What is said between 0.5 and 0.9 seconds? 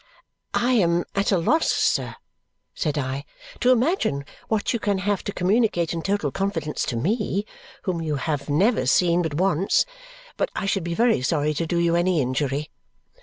"I